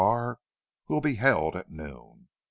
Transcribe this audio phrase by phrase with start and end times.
[0.03, 0.39] R.
[0.87, 2.27] will be held at noon.